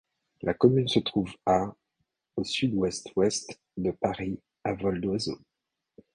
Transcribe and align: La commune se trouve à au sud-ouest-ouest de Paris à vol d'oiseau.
La 0.41 0.55
commune 0.55 0.87
se 0.87 0.97
trouve 0.97 1.31
à 1.45 1.71
au 2.35 2.43
sud-ouest-ouest 2.43 3.61
de 3.77 3.91
Paris 3.91 4.41
à 4.63 4.73
vol 4.73 4.99
d'oiseau. 4.99 5.37